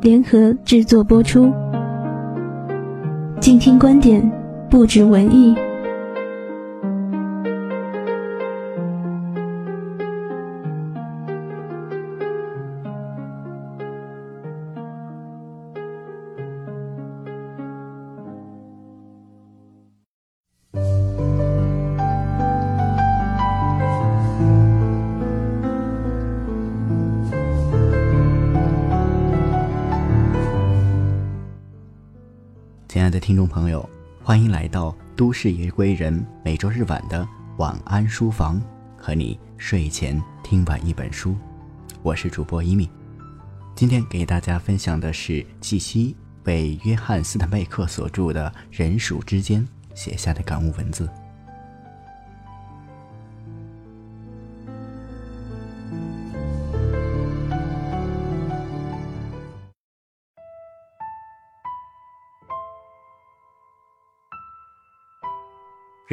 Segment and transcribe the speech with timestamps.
[0.00, 1.50] 联合制作播出，
[3.40, 4.30] 静听观点，
[4.68, 5.54] 不止文艺。
[32.96, 33.86] 亲爱的听众朋友，
[34.22, 38.58] 欢迎来到都市夜归人每周日晚的晚安书房，
[38.96, 41.36] 和你睡前听完一本书。
[42.02, 42.88] 我是主播一米，
[43.74, 49.60] 今天给大家分享的是季西为约翰斯坦贝克所著的《人鼠之间》
[49.94, 51.06] 写下的感悟文字。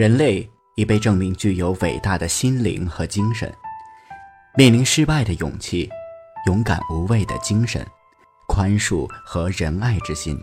[0.03, 3.49] 人类已被证明具有伟大的心灵和精神，
[4.57, 5.89] 面临失败的勇气，
[6.45, 7.87] 勇敢无畏的精神，
[8.45, 10.37] 宽恕和仁爱之心。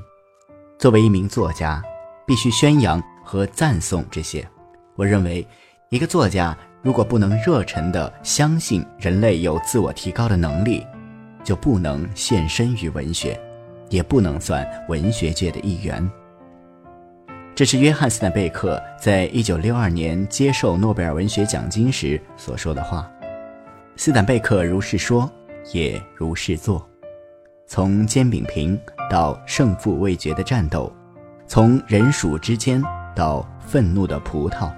[0.79, 1.83] 作为一名作家，
[2.27, 4.49] 必须宣扬和赞颂这些。
[4.97, 5.47] 我认为，
[5.91, 10.87] 一个作家如果不能热忱地相信人类有自我提高的能力，
[11.45, 13.39] 就不能献身于文学，
[13.91, 16.11] 也不能算文学界的一员。
[17.61, 23.07] 这是约翰斯坦贝克在一九六二年接受诺贝尔文学奖金时所说的话。
[23.97, 25.31] 斯坦贝克如是说，
[25.71, 26.89] 也如是做。
[27.67, 30.91] 从煎饼瓶到胜负未决的战斗，
[31.47, 32.83] 从人鼠之间
[33.15, 34.73] 到愤怒的葡萄，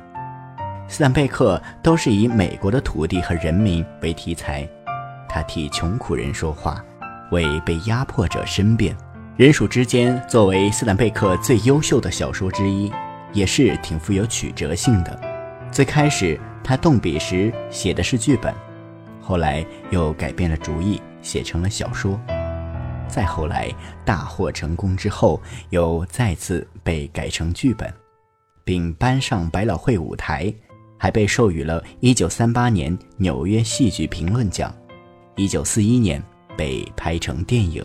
[0.89, 4.69] 斯坦贝克都是以美国的土地和人民为题材。
[5.29, 6.85] 他替穷苦人说话，
[7.31, 8.93] 为被压迫者申辩。
[9.43, 12.93] 人鼠之间作为斯坦贝克最优秀的小说之一，
[13.33, 15.21] 也是挺富有曲折性的。
[15.73, 18.55] 最开始他动笔时写的是剧本，
[19.21, 22.17] 后来又改变了主意，写成了小说。
[23.09, 23.69] 再后来
[24.05, 27.93] 大获成功之后，又再次被改成剧本，
[28.63, 30.55] 并搬上百老汇舞台，
[30.97, 34.73] 还被授予了1938年纽约戏剧评论奖
[35.35, 36.23] ，1941年
[36.57, 37.85] 被拍成电影。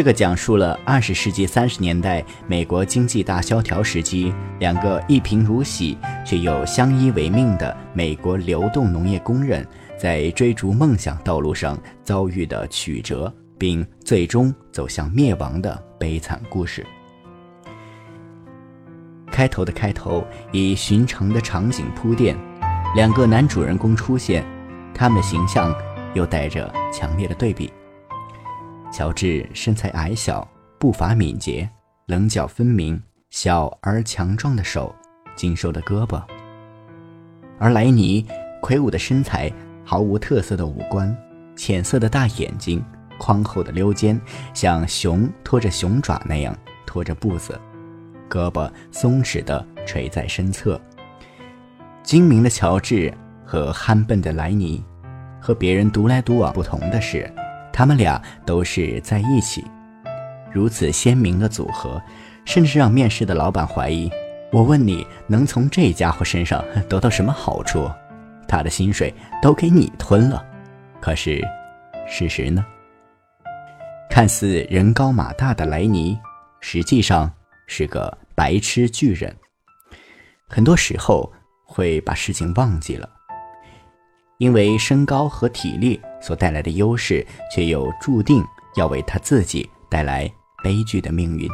[0.00, 5.94] 这个讲述了二十世纪三十年代美国经济大萧条时期，两个一贫如洗
[6.24, 9.62] 却又相依为命的美国流动农业工人，
[9.98, 16.82] 在追逐梦想道路上遭遇的曲折，并最终走向灭亡的悲惨故事。
[19.30, 22.34] 开头的开头以寻常的场景铺垫，
[22.96, 24.42] 两个男主人公出现，
[24.94, 25.74] 他们的形象
[26.14, 27.70] 又带着强烈的对比。
[28.92, 30.46] 乔治身材矮小，
[30.78, 31.68] 步伐敏捷，
[32.06, 34.94] 棱角分明，小而强壮的手，
[35.36, 36.20] 精瘦的胳膊；
[37.58, 38.26] 而莱尼
[38.60, 39.50] 魁梧的身材，
[39.84, 41.16] 毫无特色的五官，
[41.54, 42.84] 浅色的大眼睛，
[43.16, 44.20] 宽厚的溜肩，
[44.52, 47.58] 像熊拖着熊爪那样拖着步子，
[48.28, 50.80] 胳膊松弛地垂在身侧。
[52.02, 53.12] 精明的乔治
[53.44, 54.84] 和憨笨的莱尼，
[55.40, 57.32] 和别人独来独往不同的是。
[57.80, 59.64] 他们俩都是在一起，
[60.52, 61.98] 如此鲜明的组合，
[62.44, 64.12] 甚至让面试的老板怀疑：
[64.52, 67.90] 我问你能从这家伙身上得到什么好处？
[68.46, 70.44] 他的薪水都给你吞了。
[71.00, 71.42] 可是，
[72.06, 72.62] 事实呢？
[74.10, 76.20] 看似人高马大的莱尼，
[76.60, 77.32] 实际上
[77.66, 79.34] 是个白痴巨人。
[80.46, 81.32] 很多时候
[81.64, 83.08] 会把事情忘记了，
[84.36, 88.44] 因为身高和体力所带来的优势，却又注定
[88.76, 90.30] 要为他自己带来
[90.62, 91.48] 悲剧的命运。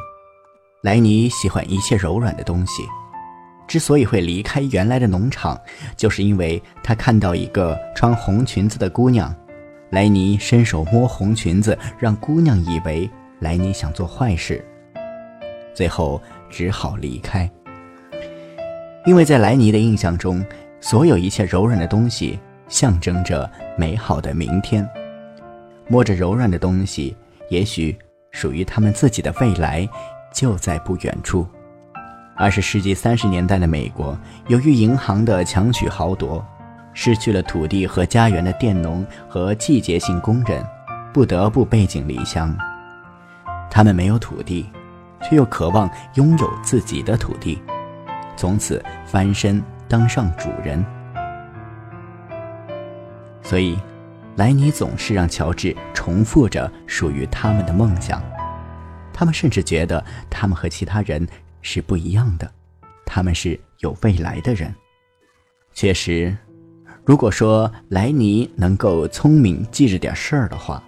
[0.83, 2.83] 莱尼喜欢一切柔软的东西，
[3.67, 5.59] 之所以会离开原来的农场，
[5.97, 9.35] 就是因为他看到一个穿红裙子的姑娘。
[9.91, 13.09] 莱尼伸手摸红裙子，让姑娘以为
[13.39, 14.65] 莱尼想做坏事，
[15.75, 16.21] 最后
[16.51, 17.51] 只好离开。
[19.07, 20.45] 因为在莱尼的印象中，
[20.81, 24.89] 所有一切柔软的东西象征着美好的明天。
[25.89, 27.17] 摸着柔软的东西，
[27.49, 27.97] 也许
[28.31, 29.89] 属于他们自己的未来
[30.33, 31.47] 就在不远处。
[32.37, 34.19] 二十世纪三十年代的美国，
[34.49, 36.45] 由于银行的强取豪夺。
[36.99, 40.65] 失去了土地和家园的佃农和季节性工人，
[41.13, 42.57] 不得不背井离乡。
[43.71, 44.65] 他们没有土地，
[45.23, 47.61] 却又渴望拥有自己的土地，
[48.35, 50.83] 从此翻身当上主人。
[53.49, 53.79] 所以，
[54.35, 58.21] 莱尼总是让乔治重复着属于他们的梦想。
[59.13, 61.25] 他们甚至觉得他们和其他人
[61.63, 62.51] 是不一样的，
[63.05, 64.75] 他们是有未来的人。
[65.73, 66.37] 确实。
[67.05, 70.83] 如果说莱尼能够聪明记着点事儿的话，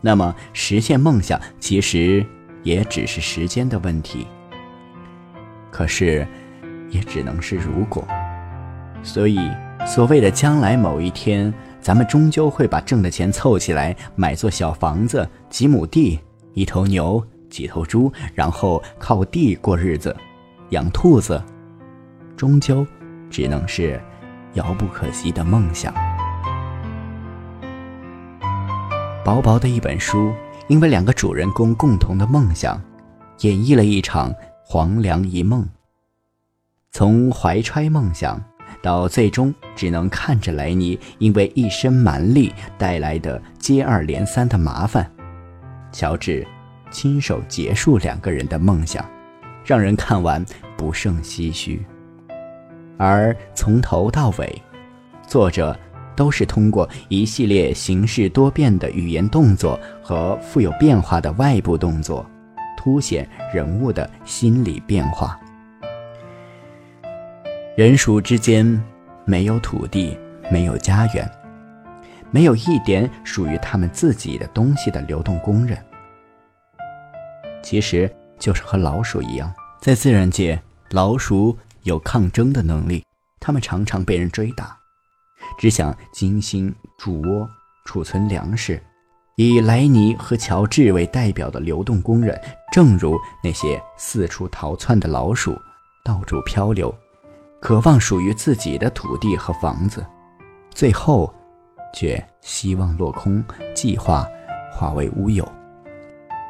[0.00, 2.26] 那么实现梦想其实
[2.64, 4.26] 也只是时间的问题。
[5.70, 6.26] 可是，
[6.90, 8.04] 也只能是如果。
[9.04, 9.38] 所以，
[9.86, 16.18] 所谓的将来某一天，咱们终究会把挣的钱凑起来，买座小房子、几亩地、
[16.54, 20.16] 一头牛、几头猪，然后靠地过日子，
[20.70, 21.42] 养兔子，
[22.36, 22.86] 终究
[23.28, 24.00] 只能是。
[24.54, 25.94] 遥不可及的梦想。
[29.24, 30.30] 薄薄的一本书，
[30.68, 32.78] 因为两个主人公共同的梦想，
[33.40, 34.30] 演绎了一场
[34.62, 35.66] 黄粱一梦。
[36.90, 38.38] 从怀揣梦想，
[38.82, 45.08] 到最终只能看着莱尼因为一身蛮力带来的接二连三的麻烦，
[45.92, 46.46] 乔治
[46.90, 49.08] 亲手结束两个人的梦想，
[49.64, 50.44] 让人看完
[50.76, 51.84] 不胜唏嘘。
[52.98, 54.60] 而从头到尾，
[55.26, 55.78] 作者
[56.14, 62.24] 都是通过一系列形式多变的语言动作和富有变化的外部动作，
[62.76, 65.40] 凸显人物的心理变化。
[67.74, 68.66] 人鼠之间
[69.24, 70.14] 没有土地，
[70.50, 71.30] 没有家园，
[72.30, 75.82] 没有一点属于他们自己的东西的流动工人，
[77.62, 80.60] 其实就是和老鼠一样，在自然界，
[80.90, 81.56] 老鼠。
[81.84, 83.04] 有抗争的能力，
[83.40, 84.78] 他们常常被人追打，
[85.58, 87.48] 只想精心筑窝、
[87.84, 88.80] 储存粮食。
[89.34, 92.40] 以莱尼和乔治为代表的流动工人，
[92.72, 95.60] 正如那些四处逃窜的老鼠，
[96.04, 96.94] 到处漂流，
[97.62, 100.04] 渴望属于自己的土地和房子，
[100.74, 101.32] 最后
[101.94, 103.42] 却希望落空，
[103.72, 104.26] 计划
[104.72, 105.46] 化为乌有，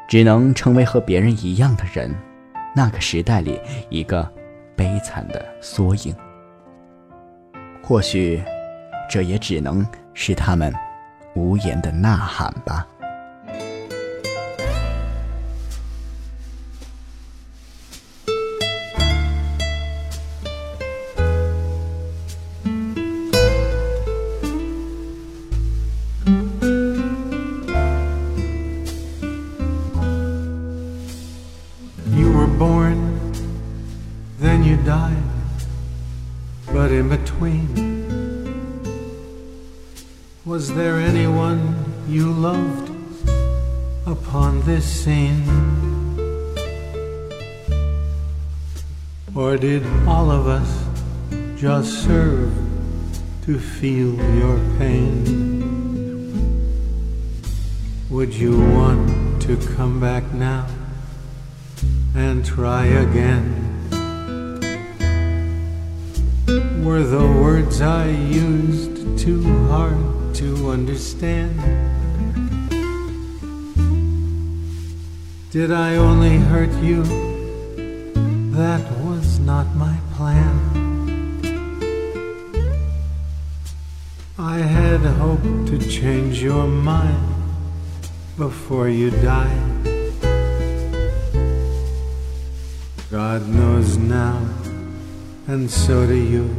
[0.07, 2.13] 只能成为和别人一样的人。
[2.75, 4.27] 那个时代里，一个。
[4.75, 6.15] 悲惨的缩影，
[7.83, 8.43] 或许，
[9.07, 10.73] 这也只能是他们
[11.35, 12.87] 无言的呐喊吧。
[37.09, 37.93] Between
[40.45, 42.89] was there anyone you loved
[44.05, 45.43] upon this scene?
[49.35, 50.85] Or did all of us
[51.59, 52.53] just serve
[53.45, 55.63] to feel your pain?
[58.09, 60.67] Would you want to come back now
[62.15, 63.62] and try again?
[66.83, 71.57] Were the words I used too hard to understand.
[75.51, 77.03] Did I only hurt you?
[78.51, 80.53] That was not my plan.
[84.37, 87.33] I had hoped to change your mind
[88.37, 89.71] before you died.
[93.09, 94.41] God knows now,
[95.47, 96.55] and so do you.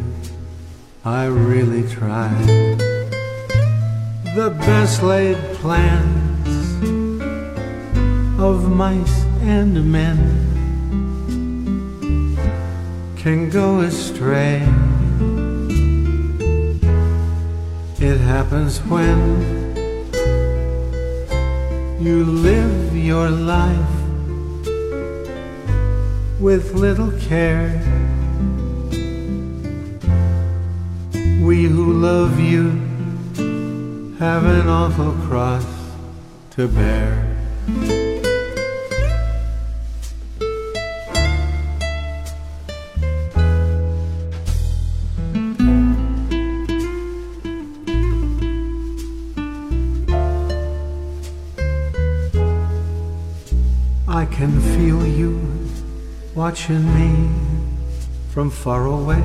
[1.04, 2.28] I really try.
[4.34, 6.48] the best laid plans
[8.40, 10.18] of mice and men
[13.16, 14.62] can go astray.
[18.00, 19.64] It happens when
[22.04, 23.96] You live your life
[26.38, 27.80] with little care.
[31.44, 32.70] We who love you
[34.18, 35.66] have an awful cross
[36.52, 37.36] to bear.
[54.08, 55.38] I can feel you
[56.34, 57.28] watching me
[58.30, 59.22] from far away.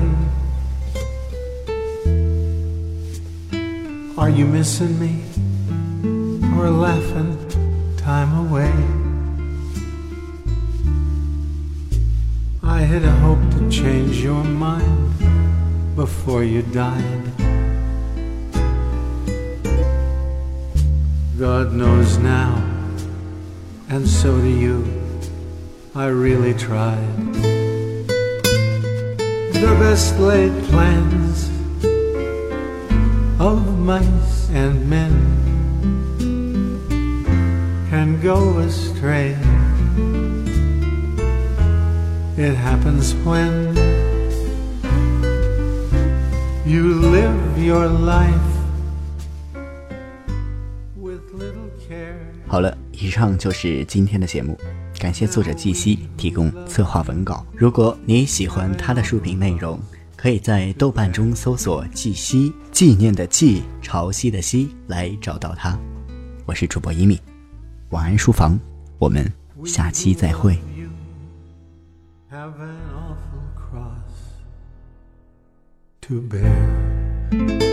[4.30, 5.24] Are you missing me
[6.56, 7.36] or laughing
[7.96, 8.72] time away?
[12.62, 17.24] I had hoped to change your mind before you died.
[21.36, 22.54] God knows now,
[23.88, 24.86] and so do you.
[25.92, 27.34] I really tried.
[29.58, 31.50] The best laid plans
[33.40, 35.10] of mice and men
[37.88, 39.34] can go astray.
[42.36, 43.74] It happens when
[46.66, 48.34] you live your life
[50.94, 52.18] with little care.
[52.46, 54.58] 好了，以上就是今天的节目，
[54.98, 57.46] 感谢作者季西提供策划文稿。
[57.54, 59.80] 如果你喜欢他的书评内容，
[60.20, 65.80] 可以在豆瓣中搜索“纪西”，纪念的纪，潮汐的汐，来找到他。
[66.44, 67.18] 我是主播一米，
[67.88, 68.60] 晚安书房，
[68.98, 69.24] 我们
[69.64, 70.52] 下期再会。
[72.30, 74.12] have an awful cross
[76.02, 77.69] to bear.